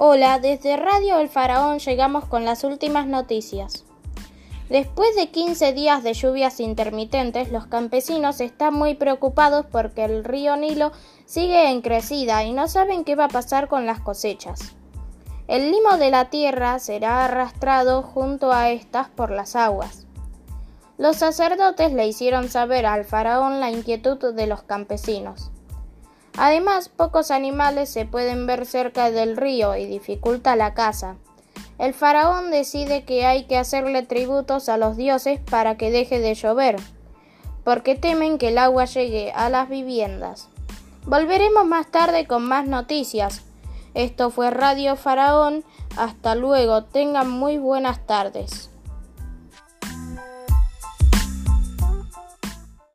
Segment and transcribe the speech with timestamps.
[0.00, 3.84] Hola, desde Radio El Faraón llegamos con las últimas noticias.
[4.68, 10.54] Después de 15 días de lluvias intermitentes, los campesinos están muy preocupados porque el río
[10.54, 10.92] Nilo
[11.24, 14.60] sigue en crecida y no saben qué va a pasar con las cosechas.
[15.48, 20.06] El limo de la tierra será arrastrado junto a estas por las aguas.
[20.96, 25.50] Los sacerdotes le hicieron saber al faraón la inquietud de los campesinos.
[26.40, 31.16] Además, pocos animales se pueden ver cerca del río y dificulta la caza.
[31.78, 36.34] El faraón decide que hay que hacerle tributos a los dioses para que deje de
[36.34, 36.76] llover,
[37.64, 40.48] porque temen que el agua llegue a las viviendas.
[41.06, 43.42] Volveremos más tarde con más noticias.
[43.94, 45.64] Esto fue Radio Faraón.
[45.96, 46.84] Hasta luego.
[46.84, 48.70] Tengan muy buenas tardes.